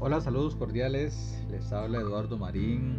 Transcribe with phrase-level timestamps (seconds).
[0.00, 1.42] Hola, saludos cordiales.
[1.50, 2.98] Les habla Eduardo Marín,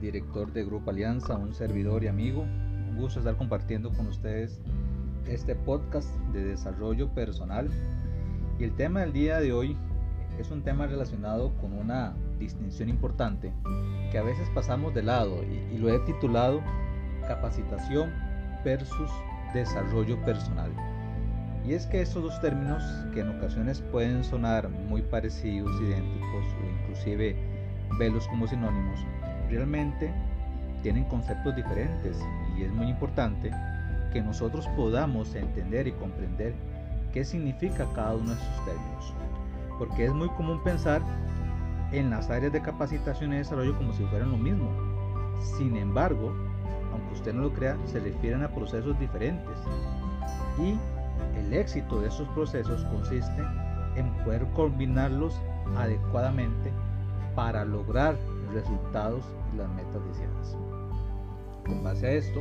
[0.00, 2.40] director de Grupo Alianza, un servidor y amigo.
[2.42, 4.60] Un gusto estar compartiendo con ustedes
[5.26, 7.68] este podcast de desarrollo personal.
[8.58, 9.76] Y el tema del día de hoy
[10.38, 13.52] es un tema relacionado con una distinción importante
[14.10, 16.62] que a veces pasamos de lado y, lo he titulado
[17.28, 18.10] capacitación
[18.64, 19.10] versus
[19.52, 20.72] desarrollo personal.
[21.66, 26.82] Y es que estos dos términos, que en ocasiones pueden sonar muy parecidos, idénticos o
[26.82, 27.36] inclusive
[27.98, 29.00] verlos como sinónimos,
[29.50, 30.12] realmente
[30.82, 32.18] tienen conceptos diferentes
[32.56, 33.50] y es muy importante
[34.12, 36.54] que nosotros podamos entender y comprender
[37.12, 39.14] qué significa cada uno de estos términos.
[39.78, 41.02] Porque es muy común pensar
[41.90, 44.70] en las áreas de capacitación y desarrollo como si fueran lo mismo.
[45.58, 46.32] Sin embargo,
[46.92, 49.58] aunque usted no lo crea, se refieren a procesos diferentes.
[50.58, 50.78] Y
[51.36, 53.42] el éxito de esos procesos consiste
[53.96, 55.40] en poder combinarlos
[55.76, 56.72] adecuadamente
[57.34, 58.16] para lograr
[58.52, 60.56] resultados y las metas deseadas.
[61.64, 62.40] Con base a esto,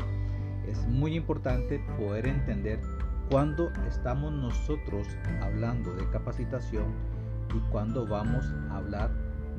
[0.67, 2.79] es muy importante poder entender
[3.29, 5.07] cuándo estamos nosotros
[5.41, 6.85] hablando de capacitación
[7.55, 9.11] y cuándo vamos a hablar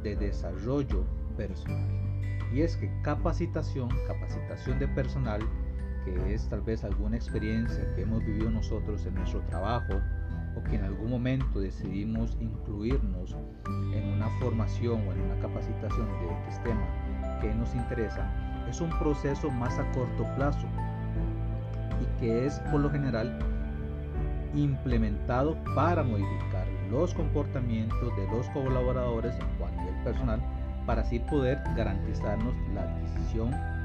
[0.03, 1.05] de desarrollo
[1.37, 1.89] personal.
[2.53, 5.41] Y es que capacitación, capacitación de personal,
[6.07, 10.01] que es tal vez alguna experiencia que hemos vivido nosotros en nuestro trabajo
[10.55, 13.37] o que en algún momento decidimos incluirnos
[13.93, 16.87] en una formación o en una capacitación de X tema
[17.41, 18.31] que nos interesa,
[18.71, 20.67] es un proceso más a corto plazo
[22.01, 23.39] y que es por lo general
[24.55, 30.41] implementado para modificar los comportamientos de los colaboradores o a nivel personal
[30.87, 33.76] para así poder garantizarnos la adquisición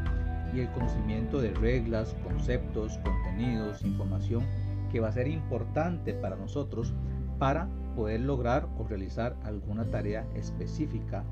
[0.53, 4.43] y el conocimiento de reglas, conceptos, contenidos, información
[4.91, 6.93] que va a ser importante para nosotros
[7.39, 11.23] para poder lograr o realizar alguna tarea específica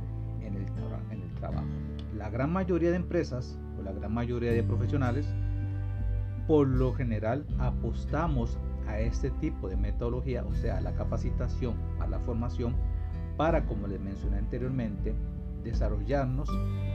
[0.41, 0.65] en el,
[1.11, 1.67] en el trabajo.
[2.17, 5.27] La gran mayoría de empresas o la gran mayoría de profesionales
[6.47, 8.57] por lo general apostamos
[8.87, 12.75] a este tipo de metodología, o sea, a la capacitación, a la formación,
[13.37, 15.13] para, como les mencioné anteriormente,
[15.63, 16.49] desarrollarnos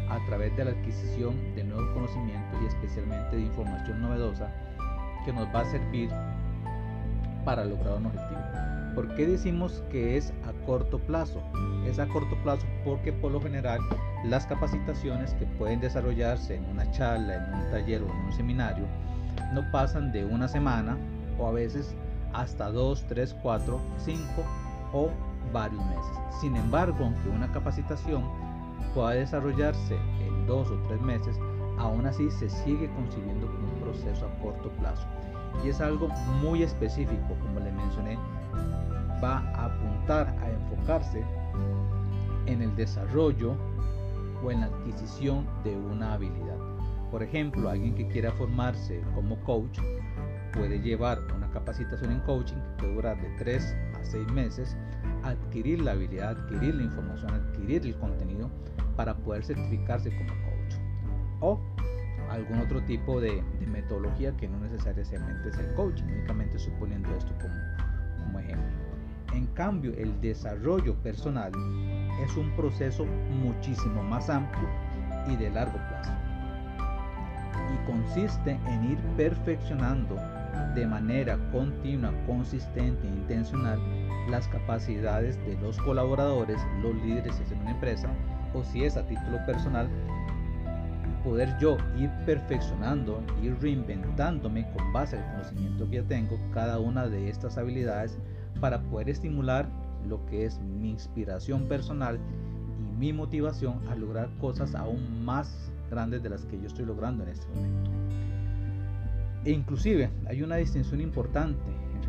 [0.08, 4.50] a través de la adquisición de nuevos conocimientos y especialmente de información novedosa
[5.24, 6.10] que nos va a servir
[7.44, 8.40] para lograr un objetivo.
[8.94, 11.42] ¿Por qué decimos que es a corto plazo?
[11.84, 13.80] Es a corto plazo porque por lo general
[14.24, 18.84] las capacitaciones que pueden desarrollarse en una charla, en un taller o en un seminario
[19.52, 20.96] no pasan de una semana
[21.38, 21.94] o a veces
[22.32, 24.22] hasta 2, 3, 4, 5
[24.92, 25.10] o
[25.52, 26.16] varios meses.
[26.40, 28.24] Sin embargo, aunque una capacitación
[28.94, 31.38] pueda desarrollarse en 2 o 3 meses,
[31.78, 35.06] aún así se sigue concibiendo como un proceso a corto plazo.
[35.64, 36.08] Y es algo
[36.40, 38.18] muy específico, como le mencioné,
[39.22, 41.24] va a apuntar a enfocarse
[42.46, 43.54] en el desarrollo
[44.42, 46.58] o en la adquisición de una habilidad.
[47.10, 49.78] Por ejemplo, alguien que quiera formarse como coach
[50.52, 54.76] puede llevar una capacitación en coaching que puede durar de 3 a 6 meses,
[55.24, 58.50] adquirir la habilidad, adquirir la información, adquirir el contenido
[58.96, 60.74] para poder certificarse como coach.
[61.40, 61.60] O
[62.30, 67.32] algún otro tipo de, metodología que no necesariamente es el coaching, únicamente estoy poniendo esto
[67.40, 67.54] como,
[68.24, 68.70] como ejemplo.
[69.32, 71.50] En cambio, el desarrollo personal
[72.24, 74.68] es un proceso muchísimo más amplio
[75.28, 76.12] y de largo plazo
[77.72, 80.16] y consiste en ir perfeccionando
[80.74, 83.80] de manera continua, consistente e intencional
[84.28, 88.08] las capacidades de los colaboradores, los líderes en una empresa
[88.54, 89.88] o si es a título personal,
[91.24, 97.08] poder yo ir perfeccionando, ir reinventándome con base al conocimiento que ya tengo cada una
[97.08, 98.18] de estas habilidades
[98.60, 99.68] para poder estimular
[100.08, 102.18] lo que es mi inspiración personal
[102.78, 107.24] y mi motivación a lograr cosas aún más grandes de las que yo estoy logrando
[107.24, 107.90] en este momento.
[109.44, 111.58] E inclusive hay una distinción importante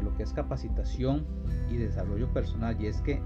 [0.03, 1.25] lo que es capacitación
[1.69, 3.21] y desarrollo personal y es que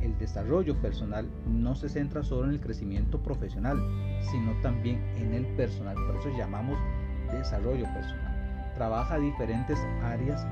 [0.00, 3.78] el desarrollo personal no se centra solo en el crecimiento profesional,
[4.30, 5.94] sino también en el personal.
[5.94, 6.78] Por eso llamamos
[7.30, 8.72] desarrollo personal.
[8.74, 10.44] Trabaja diferentes áreas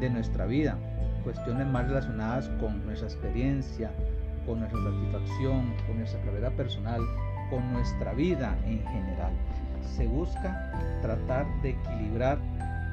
[0.00, 0.78] de nuestra vida,
[1.22, 3.92] cuestiones más relacionadas con nuestra experiencia,
[4.46, 7.00] con nuestra satisfacción, con nuestra carrera personal,
[7.50, 9.32] con nuestra vida en general.
[9.96, 10.72] Se busca
[11.02, 12.38] tratar de equilibrar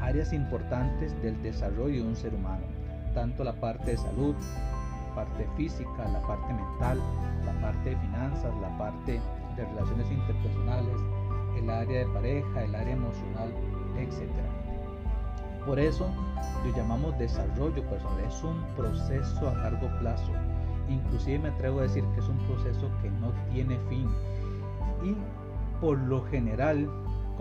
[0.01, 2.65] áreas importantes del desarrollo de un ser humano,
[3.13, 4.35] tanto la parte de salud,
[5.09, 6.99] la parte física, la parte mental,
[7.45, 9.19] la parte de finanzas, la parte
[9.55, 10.97] de relaciones interpersonales,
[11.57, 13.51] el área de pareja, el área emocional,
[13.99, 14.29] etc.
[15.65, 16.09] Por eso
[16.65, 18.19] lo llamamos desarrollo personal.
[18.25, 20.31] Es un proceso a largo plazo.
[20.89, 24.09] Inclusive me atrevo a decir que es un proceso que no tiene fin.
[25.03, 25.15] Y
[25.79, 26.89] por lo general,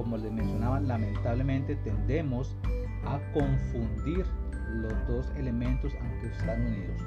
[0.01, 2.57] como les mencionaba, lamentablemente tendemos
[3.05, 4.25] a confundir
[4.73, 7.03] los dos elementos aunque están unidos.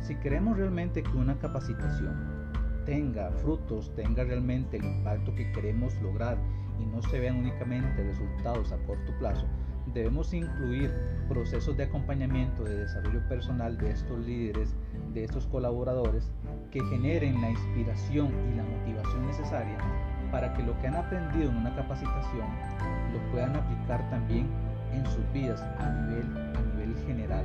[0.00, 2.50] Si queremos realmente que una capacitación
[2.86, 6.38] tenga frutos, tenga realmente el impacto que queremos lograr
[6.80, 9.46] y no se vean únicamente resultados a corto plazo,
[9.92, 10.90] debemos incluir
[11.28, 14.74] procesos de acompañamiento, de desarrollo personal de estos líderes,
[15.12, 16.30] de estos colaboradores,
[16.70, 19.76] que generen la inspiración y la motivación necesaria
[20.30, 22.46] para que lo que han aprendido en una capacitación
[23.12, 24.48] lo puedan aplicar también
[24.92, 27.44] en sus vidas a nivel, a nivel general.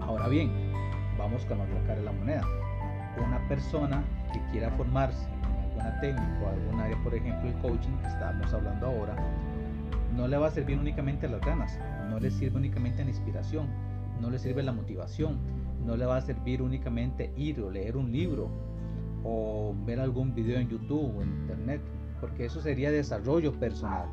[0.00, 0.50] Ahora bien,
[1.18, 2.42] vamos con otra cara de la moneda.
[3.24, 7.96] Una persona que quiera formarse en alguna técnica o alguna área, por ejemplo el coaching
[8.02, 9.16] que estábamos hablando ahora,
[10.16, 11.78] no le va a servir únicamente las ganas,
[12.10, 13.66] no le sirve únicamente la inspiración,
[14.20, 15.38] no le sirve la motivación,
[15.84, 18.48] no le va a servir únicamente ir o leer un libro
[19.24, 21.80] o ver algún video en YouTube o en internet,
[22.20, 24.08] porque eso sería desarrollo personal.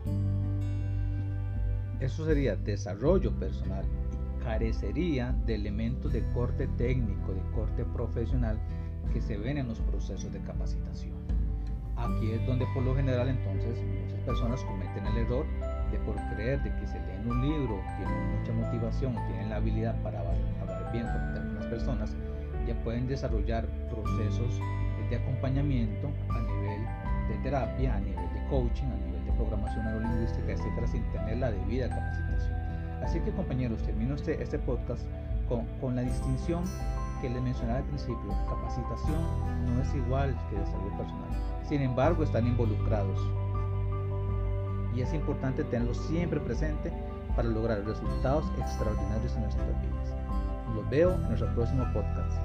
[2.00, 3.86] Eso sería desarrollo personal
[4.40, 8.60] y carecería de elementos de corte técnico, de corte profesional
[9.14, 11.16] que se ven en los procesos de capacitación.
[11.96, 15.46] Aquí es donde por lo general entonces muchas personas cometen el error
[15.92, 20.02] de por creer de que se leen un libro, tienen mucha motivación, tienen la habilidad
[20.04, 22.16] para hablar bien con algunas personas,
[22.68, 24.60] ya pueden desarrollar procesos
[25.10, 26.82] de acompañamiento a nivel
[27.30, 31.52] de terapia, a nivel de coaching, a nivel de programación neurolingüística, etcétera, sin tener la
[31.52, 32.56] debida capacitación.
[33.04, 35.04] Así que compañeros, termino este, este podcast
[35.48, 36.64] con, con la distinción
[37.22, 38.30] que les mencionaba al principio.
[38.50, 41.30] Capacitación no es igual que desarrollo personal.
[41.68, 43.20] Sin embargo, están involucrados.
[44.96, 46.92] Y es importante tenerlo siempre presente
[47.36, 50.14] para lograr resultados extraordinarios en nuestras vidas.
[50.74, 52.42] Los veo en nuestro próximo podcast.